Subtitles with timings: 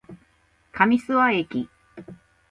[0.71, 1.69] 上諏訪駅